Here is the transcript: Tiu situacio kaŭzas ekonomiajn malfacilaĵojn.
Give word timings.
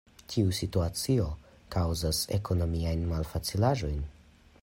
Tiu 0.33 0.53
situacio 0.59 1.27
kaŭzas 1.75 2.23
ekonomiajn 2.39 3.05
malfacilaĵojn. 3.13 4.01